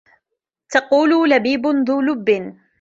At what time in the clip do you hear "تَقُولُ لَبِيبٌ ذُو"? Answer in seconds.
0.71-2.01